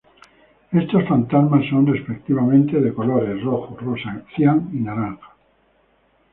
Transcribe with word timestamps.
Estos 0.71 1.07
fantasmas 1.07 1.63
son, 1.69 1.85
respectivamente, 1.85 2.81
de 2.81 2.91
colores 2.91 3.39
rojo, 3.43 3.75
rosa, 3.77 4.23
cian 4.33 4.71
y 4.73 4.77
naranja. 4.79 5.29